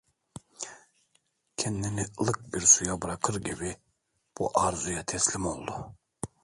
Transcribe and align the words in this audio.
Kendini 1.57 2.05
ılık 2.21 2.53
bir 2.53 2.61
suya 2.61 3.01
bırakır 3.01 3.41
gibi 3.41 3.77
bu 4.37 4.51
arzuya 4.59 5.03
teslim 5.03 5.45
oldu. 5.45 5.95